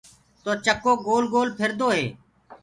[0.43, 2.05] تو چڪو گول گول ڦِردو هي۔